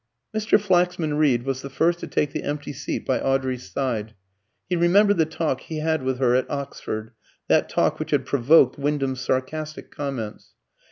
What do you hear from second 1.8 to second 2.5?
to take the